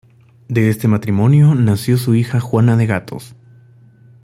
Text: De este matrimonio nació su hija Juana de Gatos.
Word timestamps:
De 0.47 0.69
este 0.71 0.87
matrimonio 0.87 1.53
nació 1.53 1.95
su 1.95 2.15
hija 2.15 2.39
Juana 2.39 2.75
de 2.75 2.87
Gatos. 2.87 3.35